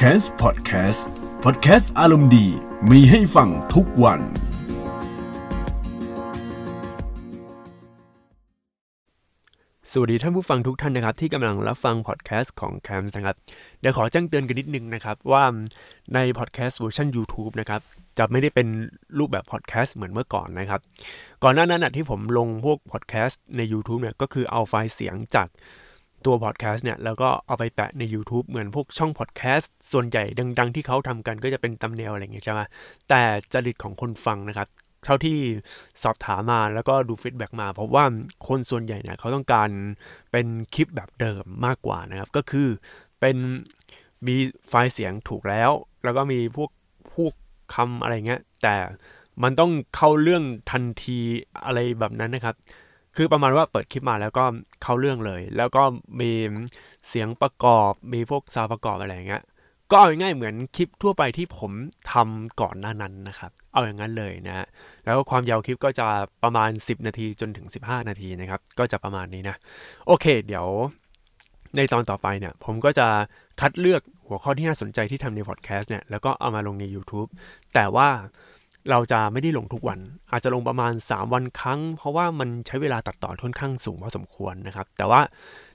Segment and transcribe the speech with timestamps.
[0.00, 1.02] c a s Podcast
[1.44, 2.46] Podcast อารมณ์ดี
[2.90, 4.24] มีให้ฟังทุกวัน ส
[9.98, 13.36] วัสดีท่านผู้ฟังทุกท่านนะครับ ที่กำลังรับฟังพอดแคสต์ของ c a m s นะครับ
[13.80, 15.44] เดี๋ยวขอแจ้งเตือนกันนิดนึงนะครับว่า
[16.14, 17.80] ในพอดแคสต์เวอร์ชัน YouTube นะครับ
[18.18, 18.68] จะไม่ได้เป็น
[19.18, 20.80] รูปแบบพอดแคสต์เหมือนเมื่อก่อนนะครับ
[21.42, 25.48] ก่อนหน้านั้นที่ผมลงพวกพอดแคสต์ใน YouTube เนี่ยก็คือเอาไฟล์เสียงจาก
[26.26, 30.24] ตัวพอดแคสต์เนี่ยแล้วก็เอาไปแปะใน YouTube เหมือนพวกช่องพอดแคสต์ส่วนใหญ่
[30.58, 32.60] ดัง ๆ ที่เขาทำกันก็จะเป็นทำแนวอะไรอย่างเงี้ยใช่ไหม
[33.08, 34.68] แต่จริตของคนฟังนะครับ
[35.04, 35.38] เท่าที่
[36.02, 38.04] สอบถามมาแล้วก็ดู feedback มาพบว่า
[38.48, 39.70] คนส่วนใหญ่เนี่ยเขาต้องการ
[40.32, 42.68] เป็นคลิปแบบเดิมมากกว่านะครับ ก็คือ
[43.20, 43.36] เป็น
[44.26, 44.36] มี
[44.68, 45.70] ไฟล์เสียงถูกแล้ว
[46.04, 46.70] แล้วก็มีพวก
[47.14, 47.32] พวก
[47.74, 48.76] คำอะไรเงี้ยแต่
[49.42, 51.18] มันต้องเข้าเรื่องทันที
[51.64, 52.56] อะไรแบบนั้นนะครับ
[53.16, 54.44] คือประมาณว่าเปิดคลิปมาแล้วก็
[54.82, 55.82] เข้าเรื่องเลย แล้วก็
[56.20, 56.32] มี
[57.08, 59.42] เสียงประกอบ มีพวกซาวประกอบอะไรอย่างเงี้ย
[59.90, 61.72] ก็เอาง่ายเหมือนคลิปทั่วไปที่ผม
[62.12, 64.66] ทำก่อนหน้านั้นนะครับ เอาอย่างนั้นเลยนะ
[65.04, 66.06] แล้วความยาวคลิปก็จะ
[66.42, 69.56] ประมาณ 10 นาทีจนถึง 15 นาทีนะครับ ก็จะประมาณนี้นะ
[70.06, 70.66] โอเค เดี๋ยว
[71.76, 73.06] ในตอนต่อไปเนี่ย ผมก็จะ
[73.60, 77.28] คัดเลือกหัวข้อที่น่าสนใจที่ทำในพอดแคสต์เนี่ย แล้วก็เอามาลงใน YouTube
[77.74, 78.08] แต่ว่า
[78.90, 79.98] เราจะไม่ได้ลงทุกวัน
[80.30, 85.20] อาจจะลงประมาณ 3 วันครั้ง เพราะว่ามันใช้เวลาตัดต่อค่อนข้างสูงพอสมควรนะครับ แต่ว่า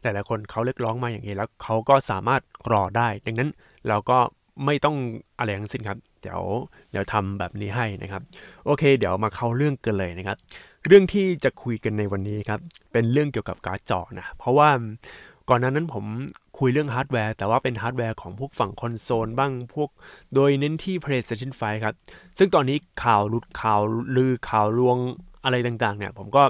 [0.02, 3.50] หลายๆคนเขาเรียกร้องมาอย่างนี้แล้วเขาก็สามารถรอได้ ดังนั้น
[3.88, 4.18] เราก็
[4.66, 4.96] ไม่ต้อง
[5.38, 6.42] อะไรทั้งสิ้นครับ เดี๋ยว
[6.92, 8.22] เดี๋ยวทำแบบนี้ให้นะครับ
[8.66, 10.38] โอเค เดี๋ยวมาเข้าเรื่องกันเลยนะครับ
[10.88, 12.60] เรื่องที่จะคุยกันในวันนี้ครับ
[12.92, 14.70] เป็นเรื่องเกี่ยวกับการ์ดจอนะ เพราะว่า
[15.50, 16.06] ก่อนหน้านั้นผม
[16.60, 19.90] คุยเรื่องฮาร์ดแวร์ แต่ว่าเป็นฮาร์ดแวร์ของพวกฝั่งคอนโซลบ้างพวก
[20.34, 21.96] โดยเน้นที่ PlayStation 5 ครับ
[22.38, 23.82] ซึ่งตอนนี้ข่าวหลุดข่าว
[24.16, 24.98] ลือข่าวลวง
[25.44, 26.44] อะไรต่างๆ เนี่ย ผมก็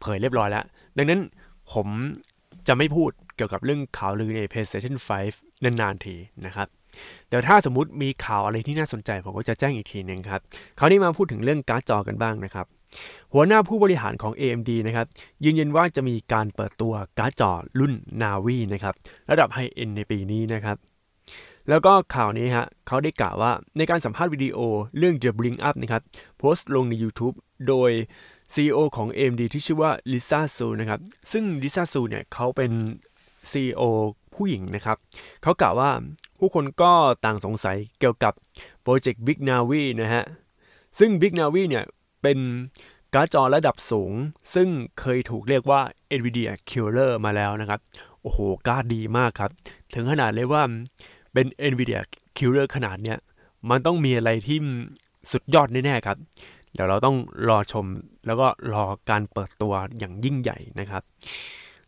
[0.00, 0.64] เผยเรียบร้อยแล้ว
[0.96, 1.20] ดังนั้น
[1.72, 1.86] ผม
[2.68, 4.94] จะไม่พูดเกี่ยวกับเรื่องข่าวลือใน PlayStation
[5.30, 6.14] 5 นานๆที
[6.46, 6.68] นะครับ
[7.28, 10.40] เดี๋ยวถ้าสมมุติมีข่าวอะไรที่น่าสนใจผมก็จะแจ้งอีกทีหนึ่งครับ
[10.78, 12.66] คราวนี้มาพูดถึงเรื่องการ์ดจอกันบ้างนะครับ
[13.34, 15.06] หัวหน้าผู้บริหารของ AMD นะครับ
[15.44, 17.92] ยืนยันว่าจะมีการเปิดตัวการ์ดจอรุ่น
[18.22, 18.94] Navi นะครับ
[19.30, 20.76] ระดับ high-end ในปีนี้นะครับ
[21.68, 24.58] แล้วก็ข่าวนี้ฮะเขาได้กล่าวว่าในการสัมภาษณ์วิดีโอ
[24.98, 26.02] เรื่อง The Bring Up นะครับ
[26.38, 27.34] โพสต์ลงใน YouTube
[27.68, 27.90] โดย
[28.54, 31.00] CEO ของ AMD ที่ชื่อว่าลิซ่าซูนะครับ
[31.32, 32.72] ซึ่งลิซ่าซูเนี่ยเขาเป็น
[33.50, 33.82] CEO
[34.34, 34.96] ผู้หญิงนะครับ
[35.42, 35.90] เขากล่าวว่า
[36.40, 36.92] ผู้คนก็
[37.24, 38.32] ต่างสงสัยเกี่ยวกับ
[38.82, 40.24] โปรเจกต์ Big Navi นะฮะ
[40.98, 41.84] ซึ่ง Big Navi เนี่ย
[42.22, 42.38] เป็น
[43.14, 44.12] การ์ดจอระดับสูง
[44.54, 44.68] ซึ่ง
[45.00, 45.80] เคยถูกเรียกว่า
[46.18, 47.80] NVIDIA Killer มาแล้วนะครับ
[48.22, 49.50] โอ้โห การ์ดดีมากครับ
[49.94, 50.62] ถึงขนาดเลยว่า
[51.32, 52.00] เป็น NVIDIA
[52.36, 53.18] Killer ขนาดเนี้ย
[53.70, 54.58] มันต้องมีอะไรที่
[55.32, 56.16] สุดยอดแน่ๆครับ
[56.72, 57.16] เดี๋ยวเราต้อง
[57.48, 57.86] รอชม
[58.26, 61.02] แล้วก็รอการเปิดตัวอย่างยิ่งใหญ่นะครับ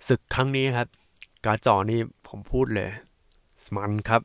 [0.08, 0.88] ศึกครั้งนี้ครับ
[1.44, 2.90] การ์ดจอนี้ผมพูดเลย
[3.76, 4.22] มันครับ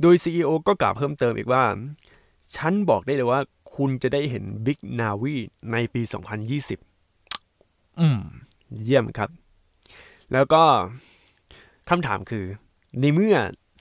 [0.00, 1.64] โดย CEO ก็กล่าวเพิ่มเติมอีกว่า
[2.56, 3.40] ฉันบอกได้เลยว่า
[3.76, 5.36] คุณจะได้เห็น Big Navi
[5.72, 6.02] ในปี
[7.20, 8.20] 2020 อืม
[8.84, 9.30] เยี่ยมครับ
[10.32, 10.62] แล้วก็
[11.88, 12.44] คำถามคือ
[13.00, 13.36] ในเมื่อ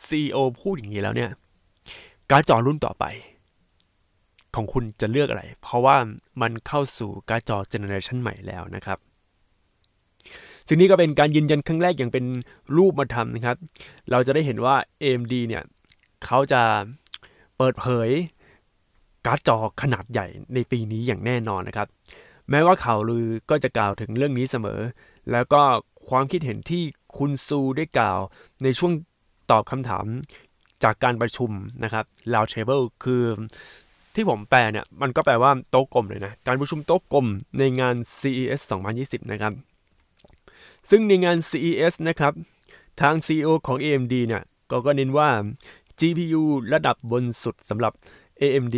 [0.08, 1.32] CEO พูดอย่างนี้แล้วเนี่ย
[2.30, 3.06] การ์ดจอรุ่นต่อไป
[4.56, 5.98] ของคุณจะเลือกอะไร เพราะว่า
[6.42, 8.98] มันเข้าสู่การ์ดจอเจเนอเรชันใหม่แล้วนะครับ
[10.68, 12.26] ซึ่งนี้ก็เป็นการยืนยันครั้งแรกอย่างเป็น
[12.78, 13.58] รูปธรรมนะครับ
[14.12, 15.64] เราจะได้เห็นว่า AMD เนี่ย
[16.26, 16.62] เขาจะ
[17.58, 18.10] เปิดเผย
[19.26, 21.88] การ์ดจอขนาดใหญ่ในปีนี้อย่างแน่นอนนะครับ
[22.50, 24.80] แม้ว่าข่าวลือก็จะกล่าวถึงเรื่องนี้เสมอ
[25.32, 25.62] แล้วก็
[26.10, 26.84] ความคิดเห็นที่
[27.18, 28.20] คุณซูได้กล่าว
[28.64, 28.92] ในช่วง
[29.52, 30.06] ตอบคำถาม
[30.84, 31.52] จากการประชุม
[31.84, 33.24] นะครับ round table คือ
[34.16, 37.28] ที่ผมแปลเนี่ย มันก็แปลว่าโต๊ะกลมเลยนะ การประชุมโต๊ะกลม
[37.58, 38.62] ในงาน CES
[38.96, 39.54] 2020 นะครับ
[40.94, 42.34] ซึ่งในงาน CES นะครับ
[43.02, 45.30] ทาง CEO ของ AMD เนี่ยก็ก็เน้นว่า
[46.00, 46.42] GPU
[46.74, 47.94] ระดับบนสุดสำหรับ
[48.42, 48.78] AMD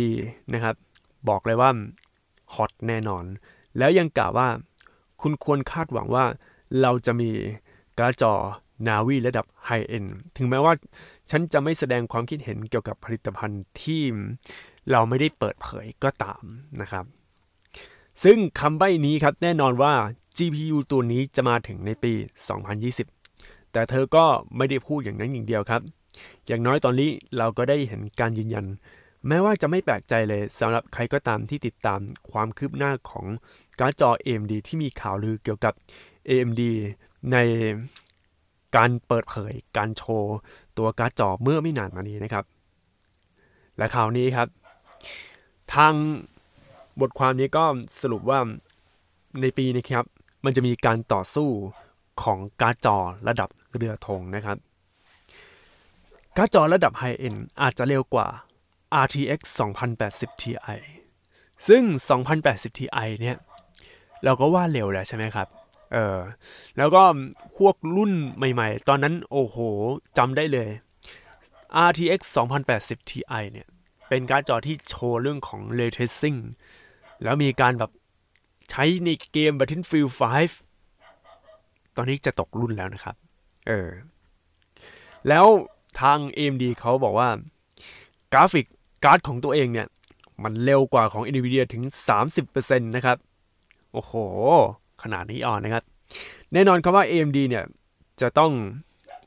[0.52, 0.74] นะครับ
[1.28, 1.70] บอกเลยว่า
[2.54, 3.24] ฮอตแน่นอน
[3.78, 4.48] แล้วยังกล่าวว่า
[5.20, 6.24] คุณควรคาดหวังว่า
[6.80, 7.30] เราจะมี
[7.98, 8.32] การ์ดจอ
[8.86, 10.04] Navi ระดับไฮเอ็น
[10.36, 10.72] ถึงแม้ว่า
[11.30, 14.02] ฉันจะไม่แสดงความคิดเห็นเกี่ยวกับผลิตภัณฑ์ที่
[14.90, 16.42] เราไม่ได้เปิดเผยก็ตาม
[16.80, 17.04] นะครับ
[18.24, 19.94] ซึ่งคำใบ้นี้ครับแน่นอนว่า
[20.36, 22.12] GPU ตัวนี้จะมาถึงในปี
[22.92, 24.24] 2020 แต่เธอก็
[24.56, 25.82] ไม่ได้พูดอย่างนั้นอย่างเดียวครับ
[26.46, 28.66] อย่างน้อยตอนนี้เราก็ได้เห็นการยืนยัน
[29.28, 32.00] แม้ว่าจะไม่แปลกใจเลยสำหรับใครก็ตามที่ติดตาม
[32.30, 33.26] ความคืบหน้าของ
[33.78, 35.74] การ์ดจอ AMD ที่มีข่าวลือเกี่ยวกับ
[36.28, 36.62] AMD
[37.32, 37.36] ใน
[38.76, 40.36] การเปิดเผยการโชว์
[40.78, 42.44] ตัวการ์ดจอเมื่อไม่นานมานี้นะครับ
[43.78, 44.48] และข่าวนี้ครับ
[45.74, 45.94] ทาง
[47.00, 47.64] บทความนี้ก็
[48.00, 48.38] สรุปว่า
[49.40, 50.06] ในปีนี้ครับ
[50.44, 51.50] มันจะมีการต่อสู้
[52.22, 52.96] ของการ์ดจอ
[53.28, 54.56] ระดับเรือธงนะครับ
[56.36, 58.28] การ์ดจอระดับ high-end อาจจะเร็วกว่า
[59.04, 59.40] RTX
[59.90, 60.52] 2080 Ti
[61.68, 61.82] ซึ่ง
[62.30, 63.36] 2080 Ti เนี่ย
[64.24, 65.48] เราก็ว่าเร็วแล้วใช่ไหมครับ
[65.92, 66.18] เออ
[66.76, 67.02] แล้วก็
[67.56, 69.56] พวกรุ่นใหม่ๆ ตอนนั้นโอ้โห
[70.18, 70.68] จำได้เลย
[71.88, 72.20] RTX
[72.66, 73.66] 2080 Ti เนี่ย
[74.08, 76.40] เป็นการ์ดจอที่โชว์เรื่องของ Ray Tracing
[77.22, 77.90] แล้วมีการแบบ
[78.70, 80.12] ใช้ในเกม Battlefield
[80.84, 83.16] 5 ตอนนี้จะตกรุ่นแล้วนะครับ
[83.68, 83.90] เออ
[85.28, 85.46] แล้ว
[86.00, 87.28] ทาง AMD เขาบอกว่า
[88.32, 88.66] กราฟิก
[89.04, 89.86] การ์ดของตัวเองเนี่ย
[90.42, 91.84] มันเร็วกว่าของ NVIDIA ถึง
[92.40, 93.16] 30%นะครับ
[93.92, 94.12] โอ้โห
[95.02, 95.84] ขนาดนี้อ่อนนะครับ
[96.52, 97.64] แน่นอนครับว่า AMD เนี่ย
[98.20, 98.52] จะต้อง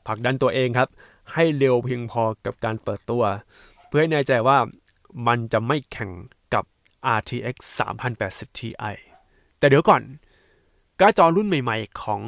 [0.06, 0.88] ผลักดันตัวเองครับ
[1.34, 3.22] ให้เร็วเพียงพอกับการเปิดตัว
[3.88, 4.58] เพื่อให้แน่ใจว่า
[5.26, 6.10] มันจะไม่แข่ง
[6.54, 6.64] กับ
[7.18, 7.56] RTX
[8.08, 8.68] 3080 Ti
[9.58, 10.02] แต่เดี๋ยวก่อน
[11.00, 12.22] การ์ดจอรุ่นใหม่ ๆ ของ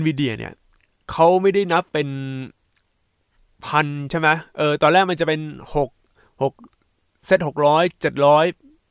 [0.00, 0.52] NVIDIA เนี่ย
[1.10, 2.08] เขาไม่ได้นับเป็น
[3.66, 4.28] พันใช่ไหม
[4.58, 5.40] เออตอนแรกมันจะเป็น
[5.74, 5.90] หก
[6.42, 6.52] หก
[7.26, 8.44] เซตหกร้อยเจ็ดร้อย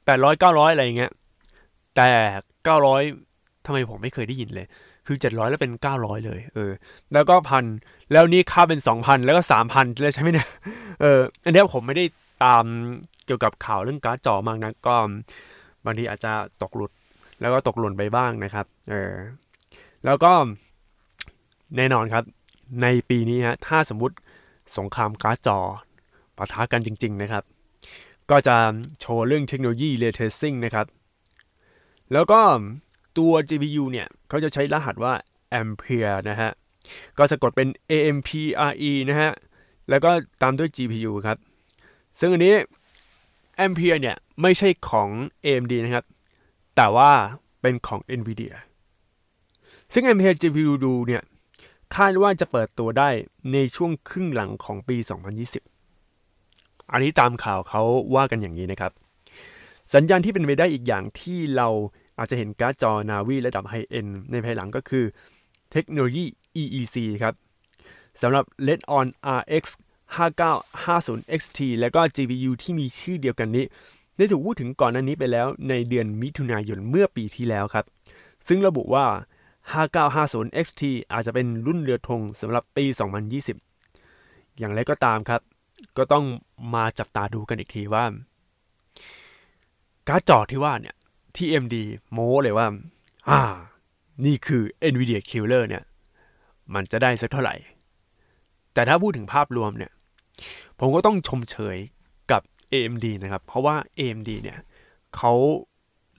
[0.06, 1.12] แปดร้อยเก้าร้อยอะไรอย่างเงี้ย
[1.96, 2.10] แต่
[2.64, 3.02] เก้าร้อย
[3.66, 4.68] ทำไมผมไม่เคยได้ยินเลย
[5.08, 6.72] คือเจ็ดร้อยแล้วเป็นเก้าร้อยเลย เออ
[7.14, 7.66] แล้วก็พัน
[8.12, 10.50] แล้วนี่ค่าเป็นสองพันแล้วก็สามพันเลยใช่ไหมเนี่ย
[11.02, 12.06] เอออันนี้ผมไม่ได้
[12.44, 12.66] ตาม
[13.26, 14.96] เกี่ยวกับข่าวเรื่องการ์ดจอมากนะก็
[15.86, 16.92] บางทีอาจจะตกหลุด
[17.42, 19.14] แล้วก็ตกหล่นไปบ้างนะครับ เออ
[20.06, 20.32] แล้วก็
[21.78, 22.24] แน่นอนครับ
[22.82, 24.16] ในปีนี้ฮะ ถ้าสมมุติ
[24.78, 25.60] สงครามการ์ดจอ
[26.38, 27.44] ปะทะกันจริง ๆ นะครับ
[28.32, 28.56] ก็จะ
[29.00, 30.88] โชว์เรื่องเทคโนโลยี Ray Tracing นะครับ
[32.14, 32.42] แล้วก็
[33.18, 35.14] ตัว GPU เนี่ยเขาจะใช้รหัสว่า
[35.62, 36.52] Ampere นะฮะ
[37.18, 39.32] ก็สะกดเป็น AMPRE นะฮะ
[39.90, 40.12] แล้วก็
[40.42, 41.38] ตามด้วย GPU ครับ
[42.20, 42.56] ซึ่งอันนี้
[43.66, 45.10] Ampere เนี่ย ไม่ใช่ของ
[45.46, 46.06] AMD นะครับ
[46.76, 47.12] แต่ว่า
[47.62, 48.54] เป็นของ NVIDIA
[49.94, 51.24] ซึ่ง Ampere GPU ดูเนี่ย
[51.96, 53.10] คาดว่าจะเปิดตัวได้
[53.54, 54.98] ในช่วงครึ่งหลังของปี
[56.10, 57.84] 2020 อันนี้ตามข่าวเขา
[58.16, 58.92] ว่ากันอย่างนี้นะครับ
[59.94, 61.68] สัญญาณที่เป็นไปได้อีกอย่างที่เรา
[62.18, 65.06] อาจจะเห็นการ์ดจอนาวีระดับไฮเอ็นในภายหลังก็คือ
[65.72, 66.26] เทคโนโลยี
[66.62, 67.34] EEC ครับ
[68.22, 69.08] สำหรับ Radeon
[69.40, 69.64] RX
[70.18, 73.66] 5950 XT และก็ GPU ที่มีชื่อเดียวกันนี้
[74.22, 77.86] ได้ถูกพูดถึงก่อนหน้านี้ไปแล้วในเดือนมิถุนายนเมื่อปีที่แล้วครับ
[78.48, 79.06] ซึ่งระบุว่า
[79.86, 80.82] 5950 XT
[81.12, 82.86] อาจจะเป็นรุ่นเรือธงสำหรับปี
[83.72, 85.42] 2020 อย่างไรก็ตามครับ
[85.98, 86.26] ก็ต้อง
[86.76, 88.06] มาจับตาดูกันอีกทีว่า
[90.08, 90.96] การ์ดจอที่ว่าเนี่ย
[91.36, 91.76] ที่ AMD
[92.12, 92.68] โม้เลยว่า
[93.30, 93.42] อ่า
[94.26, 95.84] นี่คือ NVIDIA Killer เนี่ย
[96.74, 97.56] มันจะได้สักเท่าไหร่
[98.74, 99.92] แต่ถ้าพูดถึงภาพรวมเนี่ย
[100.80, 101.78] ผมก็ต้องชมเชย
[102.74, 104.60] AMD นะครับ เพราะว่า AMD เนี่ย
[105.16, 105.34] เขา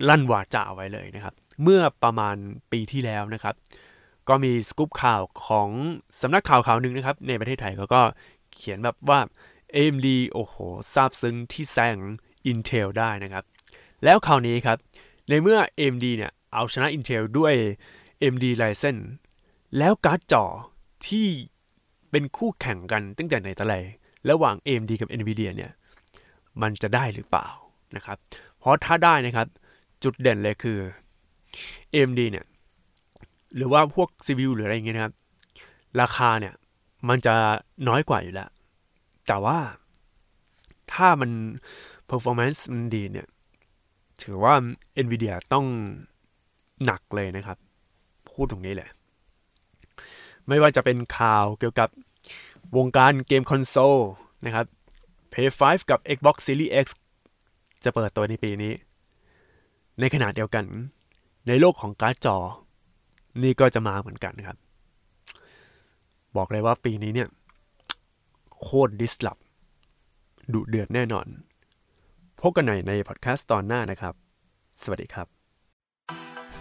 [0.08, 2.36] ลั่นวาจาไว้เลยนะครับ เมื่อประมาณ
[2.72, 3.54] ปีที่แล้วนะครับ
[4.28, 5.68] ก็มีสกู๊ปข่าวของ
[6.20, 8.02] สำนักข่าวข่าวหนึ่งนะครับ ในประเทศไทยเขาก็
[8.54, 9.20] เขียนแบบว่า
[9.76, 10.54] AMD โอ้โห
[10.92, 11.96] ซาบซึ้งที่แซง
[12.50, 13.44] Intel ได้นะครับ
[14.04, 14.78] แล้วคราวนี้ครับ
[15.28, 17.54] ในเมื่อ AMD เนี่ยเอาชนะ Intel ด้วย
[18.20, 18.98] AMD Ryzen
[19.78, 20.44] แล้วการ์ดจอ
[21.08, 21.28] ที่
[22.10, 23.76] เป็นคู่แข่งกันตั้งแต่ไหนแต่ไร
[24.30, 25.70] ระหว่าง AMD กับ NVIDIA เนี่ย
[26.62, 27.46] มันจะได้หรือเปล่า
[27.96, 28.18] นะครับ
[28.58, 29.46] เพราะถ้าได้นะครับ
[30.02, 30.78] จุดเด่นเลยคือ
[31.94, 32.46] AMD เนี่ย
[33.56, 35.14] หรือว่าพวก CPU หรืออะไรอย่างเงี้ยนะครับ
[36.00, 36.54] ราคาเนี่ย
[37.08, 37.34] มันจะ
[37.88, 38.50] น้อยกว่าอยู่แล้ว
[39.26, 39.58] แต่ว่า
[40.92, 41.30] ถ้ามัน
[42.10, 43.26] performance มันดีเนี่ย
[44.22, 44.54] ถือว่า
[45.04, 45.66] NVIDIA ต้อง
[46.84, 47.58] หนักเลยนะครับ
[48.28, 48.90] พูดตรงนี้แหละ
[50.48, 51.88] ไม่ว่าจะเป็นข่าวเกี่ยวกับ
[52.76, 53.96] วงการเกมคอนโซล
[54.46, 54.66] นะครับ
[55.32, 56.86] PS5 กับ Xbox Series X
[57.84, 58.72] จะเปิดตัวในปีนี้
[60.00, 60.64] ในขณะเดียวกัน
[61.48, 62.36] ในโลกของการ์ดจอ
[63.42, 64.56] นี่ก็จะมาเหมือนกันครับ
[66.36, 67.28] บอกเลยว่าปีนี้เนี่ย
[68.60, 69.38] โคตรดิสลอฟ
[70.52, 71.26] ดุเดือดแน่นอน
[72.40, 74.14] พบกันใหม่ในพอดแคสต์ตอนหน้านะครับ
[74.82, 75.26] สวัสดีครับ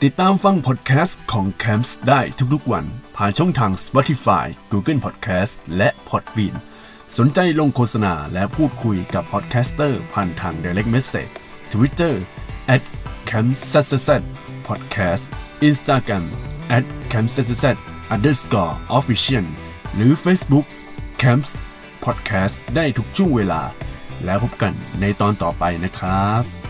[0.03, 2.21] ติดตามฟังพอดแคสต์ของ Camps ได้
[2.53, 2.85] ทุกๆวัน
[3.15, 6.55] ผ่านช่องทาง Spotify, Google Podcast และ Podbean
[7.17, 11.31] สนใจลงโฆษณาและพูดคุยกับ podcaster ผ่านทาง Direct Message
[11.71, 12.13] Twitter
[12.75, 12.81] at
[13.29, 14.09] c a m s s s
[14.67, 15.23] podcast
[15.69, 16.25] Instagram
[16.77, 17.77] at c a m s s s
[18.13, 19.45] underscore official
[19.95, 20.65] หรือ Facebook
[21.21, 21.51] Camps
[22.05, 23.61] Podcast ได้ทุกช่วงเวลา
[24.25, 26.60] แล้วพบกันในตอนต่อไปนะครับ